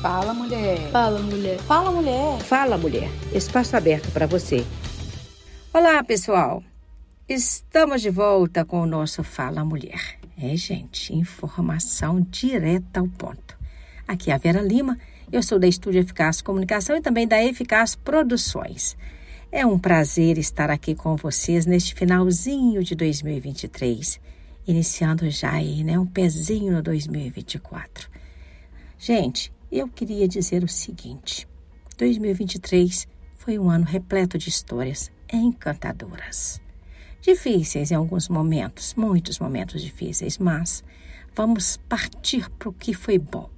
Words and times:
Fala, 0.00 0.32
mulher. 0.32 0.90
Fala, 0.90 1.18
mulher. 1.18 1.58
Fala, 1.58 1.92
mulher. 1.92 2.40
Fala, 2.40 2.78
mulher. 2.78 3.10
Espaço 3.34 3.76
aberto 3.76 4.10
para 4.10 4.26
você. 4.26 4.64
Olá, 5.74 6.02
pessoal. 6.02 6.64
Estamos 7.28 8.00
de 8.00 8.08
volta 8.08 8.64
com 8.64 8.80
o 8.80 8.86
nosso 8.86 9.22
Fala 9.22 9.62
Mulher. 9.62 10.18
É, 10.40 10.56
gente, 10.56 11.14
informação 11.14 12.26
direta 12.30 13.00
ao 13.00 13.08
ponto. 13.08 13.58
Aqui 14.08 14.30
é 14.30 14.34
a 14.34 14.38
Vera 14.38 14.62
Lima, 14.62 14.96
eu 15.30 15.42
sou 15.42 15.58
da 15.58 15.68
Estúdio 15.68 16.00
Eficaz 16.00 16.40
Comunicação 16.40 16.96
e 16.96 17.02
também 17.02 17.28
da 17.28 17.44
Eficaz 17.44 17.94
Produções. 17.94 18.96
É 19.52 19.66
um 19.66 19.78
prazer 19.78 20.38
estar 20.38 20.70
aqui 20.70 20.94
com 20.94 21.14
vocês 21.14 21.66
neste 21.66 21.94
finalzinho 21.94 22.82
de 22.82 22.94
2023, 22.94 24.18
iniciando 24.66 25.28
já 25.28 25.52
aí, 25.52 25.84
né, 25.84 25.98
um 25.98 26.06
pezinho 26.06 26.72
no 26.72 26.82
2024. 26.82 28.08
Gente, 28.98 29.52
eu 29.70 29.88
queria 29.88 30.26
dizer 30.26 30.64
o 30.64 30.68
seguinte: 30.68 31.46
2023 31.96 33.06
foi 33.36 33.58
um 33.58 33.70
ano 33.70 33.84
repleto 33.84 34.36
de 34.36 34.48
histórias 34.48 35.10
encantadoras. 35.32 36.60
Difíceis 37.20 37.90
em 37.90 37.94
alguns 37.94 38.28
momentos, 38.28 38.94
muitos 38.94 39.38
momentos 39.38 39.82
difíceis, 39.82 40.38
mas 40.38 40.82
vamos 41.34 41.76
partir 41.88 42.50
para 42.50 42.68
o 42.68 42.72
que 42.72 42.94
foi 42.94 43.18
bom. 43.18 43.48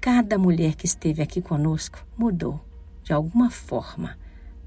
Cada 0.00 0.38
mulher 0.38 0.74
que 0.74 0.86
esteve 0.86 1.22
aqui 1.22 1.40
conosco 1.40 2.04
mudou, 2.16 2.60
de 3.02 3.12
alguma 3.12 3.50
forma, 3.50 4.18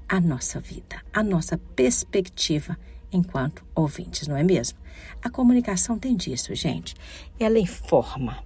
a 0.08 0.20
nossa 0.20 0.60
vida, 0.60 1.02
a 1.12 1.22
nossa 1.22 1.58
perspectiva 1.58 2.78
enquanto 3.12 3.64
ouvintes, 3.74 4.26
não 4.26 4.36
é 4.36 4.42
mesmo? 4.42 4.78
A 5.22 5.30
comunicação 5.30 5.98
tem 5.98 6.16
disso, 6.16 6.54
gente. 6.54 6.94
Ela 7.38 7.58
informa 7.58 8.42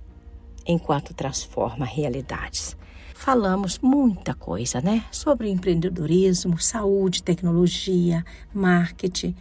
enquanto 0.69 1.15
transforma 1.15 1.87
realidades. 1.87 2.77
Falamos 3.15 3.81
muita 3.81 4.35
coisa, 4.35 4.81
né? 4.81 5.05
Sobre 5.11 5.49
empreendedorismo, 5.49 6.59
saúde, 6.61 7.23
tecnologia, 7.23 8.25
marketing, 8.55 9.35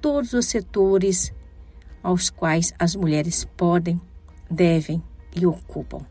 todos 0.00 0.32
os 0.32 0.46
setores 0.46 1.34
aos 2.02 2.30
quais 2.30 2.72
as 2.78 2.94
mulheres 2.94 3.44
podem, 3.56 4.00
devem 4.50 5.02
e 5.36 5.44
ocupam 5.44 6.06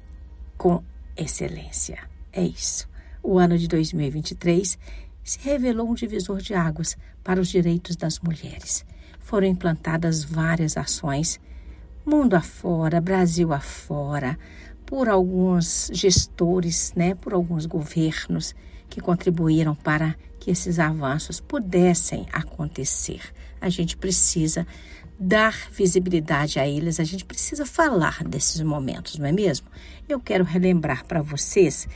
com 0.57 0.83
excelência. 1.15 1.97
É 2.31 2.43
isso. 2.43 2.87
O 3.23 3.39
ano 3.39 3.57
de 3.57 3.67
2023 3.67 4.77
se 5.23 5.39
revelou 5.39 5.89
um 5.89 5.93
divisor 5.93 6.37
de 6.37 6.53
águas 6.53 6.95
para 7.23 7.41
os 7.41 7.49
direitos 7.49 7.95
das 7.95 8.19
mulheres. 8.19 8.85
Foram 9.19 9.47
implantadas 9.47 10.23
várias 10.23 10.77
ações 10.77 11.39
mundo 12.07 12.35
afora, 12.35 13.01
Brasil 13.01 13.51
afora, 13.51 14.39
por 14.85 15.09
alguns 15.09 15.91
gestores, 15.93 16.93
né, 16.95 17.13
por 17.13 17.33
alguns 17.33 17.65
governos 17.65 18.55
que 18.89 19.01
contribuíram 19.01 19.75
para 19.75 20.15
que 20.39 20.49
esses 20.49 20.79
avanços 20.79 21.41
pudessem 21.41 22.25
acontecer. 22.31 23.19
A 23.59 23.67
gente 23.67 23.97
precisa 23.97 24.65
dar 25.19 25.53
visibilidade 25.69 26.59
a 26.59 26.67
eles, 26.67 26.99
a 26.99 27.03
gente 27.03 27.25
precisa 27.25 27.65
falar 27.65 28.23
desses 28.23 28.61
momentos, 28.61 29.19
não 29.19 29.25
é 29.25 29.31
mesmo? 29.33 29.67
Eu 30.07 30.19
quero 30.19 30.45
relembrar 30.45 31.05
para 31.05 31.21
vocês 31.21 31.87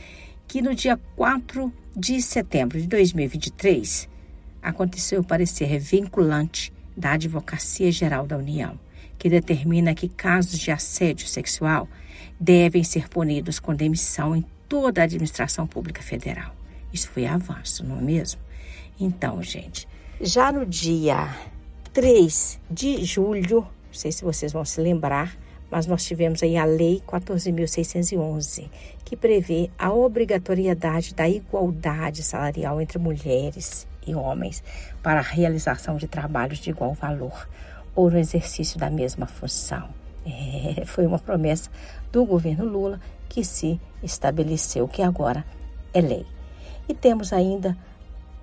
que 0.46 0.60
no 0.60 0.74
dia 0.74 1.00
4 1.16 1.72
de 1.96 2.20
setembro 2.20 2.78
de 2.78 2.86
2023 2.86 4.08
aconteceu 4.60 5.22
o 5.22 5.24
parecer 5.24 5.78
vinculante 5.78 6.70
da 6.94 7.12
Advocacia 7.12 7.90
Geral 7.90 8.26
da 8.26 8.36
União 8.36 8.78
que 9.18 9.28
determina 9.28 9.94
que 9.94 10.08
casos 10.08 10.58
de 10.58 10.70
assédio 10.70 11.26
sexual 11.28 11.88
devem 12.38 12.82
ser 12.82 13.08
punidos 13.08 13.60
com 13.60 13.74
demissão 13.74 14.34
em 14.34 14.44
toda 14.68 15.00
a 15.00 15.04
administração 15.04 15.66
pública 15.66 16.02
federal. 16.02 16.54
Isso 16.92 17.08
foi 17.08 17.26
avanço, 17.26 17.84
não 17.84 17.98
é 17.98 18.02
mesmo? 18.02 18.40
Então, 18.98 19.42
gente, 19.42 19.88
já 20.20 20.52
no 20.52 20.66
dia 20.66 21.34
3 21.92 22.60
de 22.70 23.04
julho, 23.04 23.60
não 23.60 23.92
sei 23.92 24.10
se 24.12 24.24
vocês 24.24 24.52
vão 24.52 24.64
se 24.64 24.80
lembrar, 24.80 25.36
mas 25.70 25.86
nós 25.86 26.04
tivemos 26.04 26.42
aí 26.42 26.56
a 26.56 26.64
Lei 26.64 27.02
14.611, 27.06 28.68
que 29.04 29.16
prevê 29.16 29.70
a 29.78 29.92
obrigatoriedade 29.92 31.14
da 31.14 31.28
igualdade 31.28 32.22
salarial 32.22 32.80
entre 32.80 32.98
mulheres 32.98 33.86
e 34.06 34.14
homens 34.14 34.62
para 35.02 35.20
a 35.20 35.22
realização 35.22 35.96
de 35.96 36.06
trabalhos 36.06 36.58
de 36.58 36.70
igual 36.70 36.92
valor 36.92 37.48
ou 37.94 38.10
no 38.10 38.18
exercício 38.18 38.78
da 38.78 38.90
mesma 38.90 39.26
função. 39.26 39.88
É, 40.24 40.84
foi 40.84 41.06
uma 41.06 41.18
promessa 41.18 41.70
do 42.10 42.24
governo 42.24 42.64
Lula 42.64 43.00
que 43.28 43.44
se 43.44 43.80
estabeleceu, 44.02 44.86
que 44.86 45.02
agora 45.02 45.44
é 45.92 46.00
lei. 46.00 46.26
E 46.88 46.94
temos 46.94 47.32
ainda, 47.32 47.76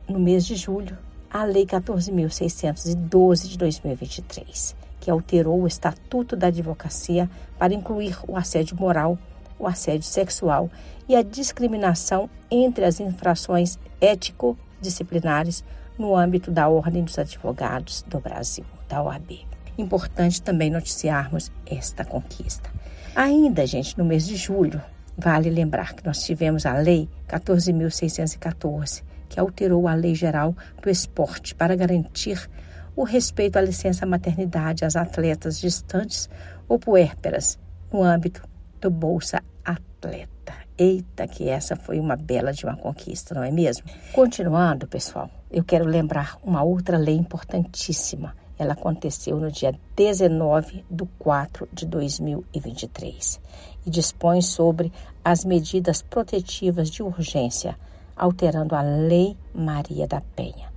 no 0.08 0.20
mês 0.20 0.46
de 0.46 0.56
julho, 0.56 0.98
a 1.32 1.44
Lei 1.44 1.66
14.612 1.66 3.48
de 3.48 3.58
2023, 3.58 4.76
que 5.00 5.12
alterou 5.12 5.62
o 5.62 5.68
Estatuto 5.68 6.36
da 6.36 6.48
Advocacia 6.48 7.30
para 7.58 7.74
incluir 7.74 8.18
o 8.28 8.36
assédio 8.36 8.76
moral, 8.76 9.18
o 9.60 9.68
assédio 9.68 10.08
sexual 10.08 10.72
e 11.08 11.16
a 11.16 11.22
discriminação 11.22 12.30
entre 12.50 12.84
as 12.84 13.00
infrações 13.00 13.78
ético-disciplinares 14.02 15.64
no 16.00 16.16
âmbito 16.16 16.50
da 16.50 16.68
Ordem 16.68 17.04
dos 17.04 17.20
Advogados 17.20 18.04
do 18.08 18.20
Brasil 18.20 18.66
da 18.90 19.02
OAB. 19.02 19.48
Importante 19.78 20.42
também 20.42 20.70
noticiarmos 20.70 21.50
esta 21.66 22.04
conquista. 22.04 22.70
Ainda, 23.16 23.66
gente, 23.66 23.98
no 23.98 24.04
mês 24.04 24.28
de 24.28 24.36
julho, 24.36 24.82
vale 25.18 25.50
lembrar 25.50 25.94
que 25.94 26.06
nós 26.06 26.24
tivemos 26.24 26.66
a 26.66 26.74
Lei 26.74 27.08
14.614, 27.28 29.04
que 29.30 29.40
alterou 29.40 29.88
a 29.88 29.94
Lei 29.94 30.16
Geral 30.16 30.56
do 30.82 30.90
Esporte 30.90 31.56
para 31.56 31.76
garantir 31.76 32.50
o 32.96 33.04
respeito 33.04 33.58
à 33.58 33.62
licença 33.62 34.06
maternidade 34.06 34.84
às 34.84 34.96
atletas 34.96 35.60
gestantes 35.60 36.30
ou 36.68 36.78
puérperas 36.78 37.58
no 37.92 38.04
âmbito 38.04 38.44
do 38.82 38.90
Bolsa 38.90 39.42
Atleta. 39.64 40.54
Eita, 40.78 41.28
que 41.28 41.48
essa 41.48 41.76
foi 41.76 42.00
uma 42.00 42.16
bela 42.16 42.52
de 42.52 42.66
uma 42.66 42.76
conquista, 42.76 43.36
não 43.36 43.44
é 43.44 43.52
mesmo? 43.52 43.86
Continuando, 44.14 44.88
pessoal, 44.88 45.30
eu 45.52 45.64
quero 45.64 45.86
lembrar 45.86 46.38
uma 46.44 46.64
outra 46.64 46.98
lei 46.98 47.16
importantíssima 47.16 48.34
ela 48.60 48.74
aconteceu 48.74 49.40
no 49.40 49.50
dia 49.50 49.74
19 49.96 50.86
de 50.92 51.06
4 51.18 51.68
de 51.72 51.86
2023 51.86 53.40
e 53.88 53.90
dispõe 53.90 54.42
sobre 54.42 54.92
as 55.24 55.46
medidas 55.46 56.02
protetivas 56.02 56.90
de 56.90 57.02
urgência, 57.02 57.80
alterando 58.16 58.76
a 58.76 58.82
Lei 58.82 59.38
Maria 59.56 60.06
da 60.06 60.20
Penha. 60.20 60.69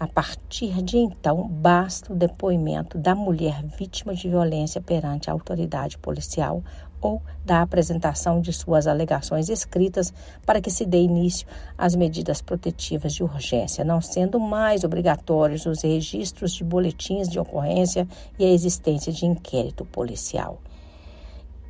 A 0.00 0.06
partir 0.06 0.82
de 0.82 0.96
então, 0.96 1.46
basta 1.46 2.10
o 2.10 2.16
depoimento 2.16 2.96
da 2.96 3.14
mulher 3.14 3.62
vítima 3.78 4.14
de 4.14 4.30
violência 4.30 4.80
perante 4.80 5.28
a 5.28 5.32
autoridade 5.34 5.98
policial 5.98 6.64
ou 7.02 7.20
da 7.44 7.60
apresentação 7.60 8.40
de 8.40 8.50
suas 8.50 8.86
alegações 8.86 9.50
escritas 9.50 10.10
para 10.46 10.58
que 10.58 10.70
se 10.70 10.86
dê 10.86 11.02
início 11.02 11.46
às 11.76 11.94
medidas 11.94 12.40
protetivas 12.40 13.12
de 13.12 13.22
urgência, 13.22 13.84
não 13.84 14.00
sendo 14.00 14.40
mais 14.40 14.84
obrigatórios 14.84 15.66
os 15.66 15.82
registros 15.82 16.54
de 16.54 16.64
boletins 16.64 17.28
de 17.28 17.38
ocorrência 17.38 18.08
e 18.38 18.44
a 18.46 18.50
existência 18.50 19.12
de 19.12 19.26
inquérito 19.26 19.84
policial. 19.84 20.62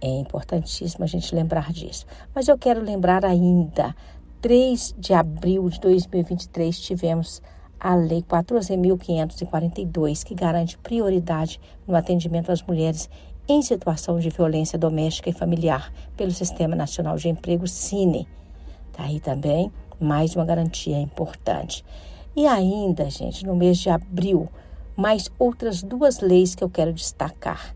É 0.01 0.09
importantíssimo 0.09 1.03
a 1.03 1.09
gente 1.09 1.35
lembrar 1.35 1.73
disso. 1.73 2.07
Mas 2.33 2.47
eu 2.47 2.57
quero 2.57 2.81
lembrar 2.81 3.25
ainda, 3.25 3.93
3 4.41 4.95
de 4.97 5.13
abril 5.15 5.69
de 5.69 5.81
2023 5.81 6.79
tivemos 6.79 7.43
a 7.81 7.95
Lei 7.95 8.23
14.542, 8.23 10.23
que 10.23 10.35
garante 10.35 10.77
prioridade 10.79 11.59
no 11.87 11.97
atendimento 11.97 12.53
às 12.53 12.63
mulheres 12.63 13.09
em 13.49 13.63
situação 13.63 14.19
de 14.19 14.29
violência 14.29 14.79
doméstica 14.79 15.31
e 15.31 15.33
familiar 15.33 15.91
pelo 16.17 16.31
Sistema 16.31 16.77
Nacional 16.77 17.17
de 17.17 17.29
Emprego 17.29 17.67
Cine. 17.67 18.29
Tá 18.93 19.04
aí 19.04 19.19
também 19.19 19.72
mais 19.99 20.37
uma 20.37 20.45
garantia 20.45 21.01
importante. 21.01 21.84
E 22.37 22.47
ainda, 22.47 23.10
gente, 23.10 23.45
no 23.45 23.57
mês 23.57 23.78
de 23.78 23.91
abril, 23.91 24.49
mais 24.97 25.31
outras 25.39 25.83
duas 25.83 26.21
leis 26.21 26.54
que 26.54 26.63
eu 26.63 26.71
quero 26.71 26.93
destacar. 26.93 27.75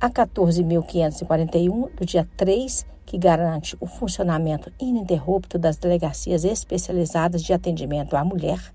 A 0.00 0.08
14.541, 0.08 1.94
do 1.94 2.04
dia 2.04 2.28
3, 2.36 2.86
que 3.04 3.18
garante 3.18 3.76
o 3.78 3.86
funcionamento 3.86 4.72
ininterrupto 4.80 5.58
das 5.58 5.76
delegacias 5.76 6.44
especializadas 6.44 7.42
de 7.42 7.52
atendimento 7.52 8.16
à 8.16 8.24
mulher, 8.24 8.72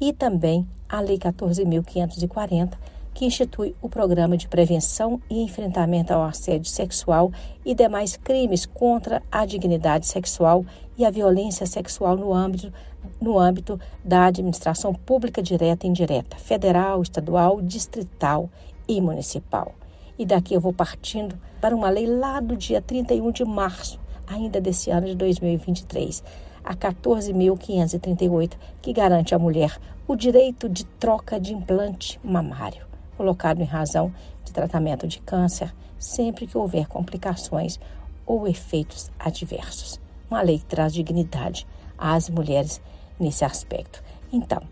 e 0.00 0.12
também 0.12 0.66
a 0.88 1.00
Lei 1.00 1.18
14.540, 1.18 2.74
que 3.12 3.26
institui 3.26 3.74
o 3.82 3.88
Programa 3.88 4.36
de 4.36 4.46
Prevenção 4.46 5.20
e 5.28 5.42
Enfrentamento 5.42 6.12
ao 6.12 6.22
Assédio 6.22 6.70
Sexual 6.70 7.32
e 7.64 7.74
demais 7.74 8.16
crimes 8.16 8.64
contra 8.64 9.22
a 9.30 9.44
dignidade 9.44 10.06
sexual 10.06 10.64
e 10.96 11.04
a 11.04 11.10
violência 11.10 11.66
sexual 11.66 12.16
no 12.16 12.32
âmbito, 12.32 12.72
no 13.20 13.38
âmbito 13.38 13.78
da 14.04 14.26
administração 14.26 14.94
pública 14.94 15.42
direta 15.42 15.86
e 15.86 15.90
indireta, 15.90 16.36
federal, 16.36 17.02
estadual, 17.02 17.60
distrital 17.60 18.48
e 18.86 19.00
municipal. 19.00 19.74
E 20.18 20.24
daqui 20.24 20.54
eu 20.54 20.60
vou 20.60 20.72
partindo 20.72 21.36
para 21.60 21.74
uma 21.74 21.90
lei 21.90 22.06
lá 22.06 22.40
do 22.40 22.56
dia 22.56 22.80
31 22.80 23.30
de 23.32 23.44
março, 23.44 23.98
ainda 24.28 24.60
desse 24.60 24.90
ano 24.90 25.06
de 25.06 25.14
2023, 25.14 26.22
a 26.64 26.74
14.538, 26.74 28.52
que 28.82 28.92
garante 28.92 29.34
à 29.34 29.38
mulher 29.38 29.78
o 30.06 30.14
direito 30.14 30.68
de 30.68 30.84
troca 30.84 31.40
de 31.40 31.52
implante 31.52 32.20
mamário, 32.22 32.86
colocado 33.16 33.60
em 33.60 33.64
razão 33.64 34.12
de 34.44 34.52
tratamento 34.52 35.06
de 35.06 35.20
câncer, 35.20 35.74
sempre 35.98 36.46
que 36.46 36.56
houver 36.56 36.86
complicações 36.86 37.80
ou 38.26 38.46
efeitos 38.46 39.10
adversos. 39.18 40.00
Uma 40.30 40.42
lei 40.42 40.58
que 40.58 40.66
traz 40.66 40.92
dignidade 40.92 41.66
às 41.96 42.28
mulheres 42.28 42.80
nesse 43.18 43.44
aspecto. 43.44 44.02
Então, 44.32 44.62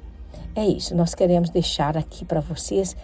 é 0.54 0.66
isso. 0.66 0.94
Nós 0.94 1.14
queremos 1.14 1.50
deixar 1.50 1.96
aqui 1.96 2.24
para 2.24 2.40
vocês 2.40 2.96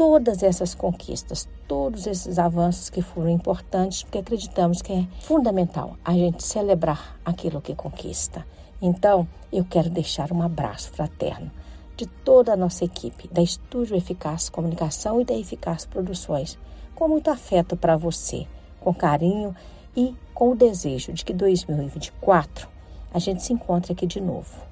todas 0.00 0.42
essas 0.42 0.74
conquistas, 0.74 1.46
todos 1.68 2.06
esses 2.06 2.38
avanços 2.38 2.88
que 2.88 3.02
foram 3.02 3.28
importantes, 3.28 4.02
porque 4.02 4.16
acreditamos 4.16 4.80
que 4.80 4.94
é 4.94 5.06
fundamental 5.20 5.98
a 6.02 6.14
gente 6.14 6.42
celebrar 6.42 7.20
aquilo 7.22 7.60
que 7.60 7.74
conquista. 7.74 8.46
Então, 8.80 9.28
eu 9.52 9.62
quero 9.62 9.90
deixar 9.90 10.32
um 10.32 10.40
abraço 10.40 10.90
fraterno 10.90 11.50
de 11.98 12.06
toda 12.06 12.54
a 12.54 12.56
nossa 12.56 12.82
equipe 12.82 13.28
da 13.28 13.42
Estúdio 13.42 13.94
Eficaz 13.94 14.48
Comunicação 14.48 15.20
e 15.20 15.24
da 15.26 15.34
Eficaz 15.34 15.84
Produções, 15.84 16.58
com 16.94 17.06
muito 17.06 17.30
afeto 17.30 17.76
para 17.76 17.94
você, 17.94 18.46
com 18.80 18.94
carinho 18.94 19.54
e 19.94 20.14
com 20.32 20.52
o 20.52 20.56
desejo 20.56 21.12
de 21.12 21.22
que 21.22 21.34
2024 21.34 22.66
a 23.12 23.18
gente 23.18 23.42
se 23.42 23.52
encontre 23.52 23.92
aqui 23.92 24.06
de 24.06 24.18
novo, 24.18 24.62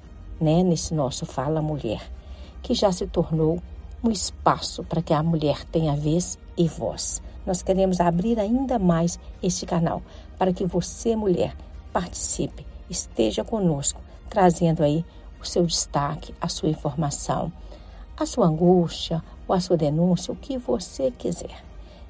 né, 0.41 0.63
nesse 0.63 0.91
nosso 0.95 1.23
Fala 1.27 1.61
Mulher, 1.61 2.01
que 2.63 2.73
já 2.73 2.91
se 2.91 3.05
tornou 3.05 3.61
um 4.03 4.11
espaço 4.11 4.83
para 4.83 5.01
que 5.01 5.13
a 5.13 5.21
mulher 5.21 5.63
tenha 5.65 5.95
vez 5.95 6.37
e 6.57 6.67
voz. 6.67 7.21
Nós 7.45 7.61
queremos 7.61 7.99
abrir 7.99 8.39
ainda 8.39 8.77
mais 8.77 9.19
este 9.41 9.65
canal 9.65 10.01
para 10.37 10.53
que 10.53 10.65
você, 10.65 11.15
mulher, 11.15 11.55
participe, 11.91 12.65
esteja 12.89 13.43
conosco, 13.43 14.01
trazendo 14.29 14.83
aí 14.83 15.05
o 15.41 15.45
seu 15.45 15.65
destaque, 15.65 16.33
a 16.39 16.47
sua 16.47 16.69
informação, 16.69 17.51
a 18.17 18.25
sua 18.25 18.47
angústia 18.47 19.23
ou 19.47 19.55
a 19.55 19.59
sua 19.59 19.77
denúncia, 19.77 20.33
o 20.33 20.37
que 20.37 20.57
você 20.57 21.11
quiser. 21.11 21.63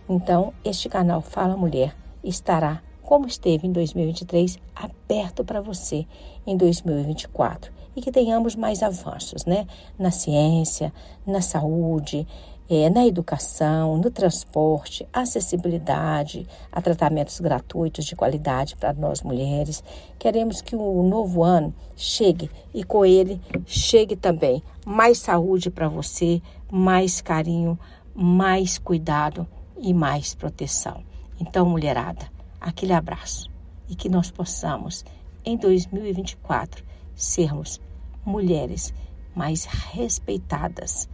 Então, 0.07 0.53
este 0.65 0.89
canal 0.89 1.21
Fala 1.21 1.55
Mulher 1.55 1.95
estará, 2.23 2.81
como 3.09 3.25
esteve 3.25 3.65
em 3.65 3.71
2023, 3.71 4.59
aberto 4.75 5.43
para 5.43 5.59
você 5.59 6.05
em 6.45 6.55
2024 6.55 7.73
e 7.95 8.01
que 8.03 8.11
tenhamos 8.11 8.55
mais 8.55 8.83
avanços, 8.83 9.45
né? 9.45 9.65
Na 9.97 10.11
ciência, 10.11 10.93
na 11.25 11.41
saúde, 11.41 12.27
é, 12.69 12.87
na 12.87 13.07
educação, 13.07 13.97
no 13.97 14.11
transporte, 14.11 15.07
acessibilidade 15.11 16.45
a 16.71 16.79
tratamentos 16.83 17.39
gratuitos 17.39 18.05
de 18.05 18.15
qualidade 18.15 18.75
para 18.75 18.93
nós 18.93 19.23
mulheres. 19.23 19.83
Queremos 20.19 20.61
que 20.61 20.75
o 20.75 21.01
novo 21.01 21.43
ano 21.43 21.73
chegue 21.95 22.47
e 22.71 22.83
com 22.83 23.03
ele 23.03 23.41
chegue 23.65 24.15
também 24.15 24.61
mais 24.85 25.17
saúde 25.17 25.71
para 25.71 25.87
você, 25.87 26.43
mais 26.71 27.21
carinho, 27.21 27.75
mais 28.13 28.77
cuidado 28.77 29.47
e 29.79 29.95
mais 29.95 30.35
proteção. 30.35 31.01
Então, 31.39 31.65
mulherada, 31.65 32.37
aquele 32.59 32.93
abraço 32.93 33.49
e 33.87 33.95
que 33.95 34.09
nós 34.09 34.31
possamos, 34.31 35.03
em 35.45 35.57
2024, 35.57 36.83
sermos 37.15 37.81
mulheres 38.25 38.93
mais 39.35 39.65
respeitadas, 39.65 41.09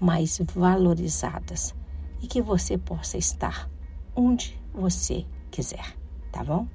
mais 0.00 0.38
valorizadas 0.54 1.74
e 2.20 2.26
que 2.26 2.40
você 2.40 2.78
possa 2.78 3.18
estar 3.18 3.70
onde 4.14 4.58
você 4.72 5.24
quiser, 5.50 5.96
tá 6.32 6.42
bom? 6.42 6.66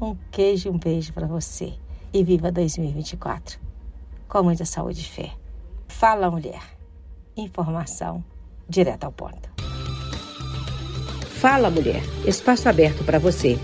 Um 0.00 0.16
queijo 0.30 0.70
um 0.70 0.78
beijo 0.78 1.12
para 1.12 1.26
você 1.26 1.74
e 2.12 2.24
viva 2.24 2.50
2024 2.50 3.64
com 4.28 4.42
muita 4.42 4.64
saúde 4.64 5.00
e 5.00 5.04
fé. 5.04 5.32
Fala, 5.86 6.28
mulher. 6.28 6.62
Informação 7.36 8.24
direto 8.68 9.04
ao 9.04 9.12
ponto. 9.12 9.53
Fala, 11.44 11.68
mulher. 11.68 12.00
Espaço 12.26 12.70
aberto 12.70 13.04
para 13.04 13.18
você 13.18 13.58